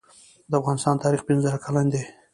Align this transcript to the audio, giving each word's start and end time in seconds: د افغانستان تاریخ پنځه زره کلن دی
د 0.49 0.51
افغانستان 0.61 0.95
تاریخ 1.03 1.21
پنځه 1.27 1.43
زره 1.45 1.59
کلن 1.65 1.85
دی 1.93 2.01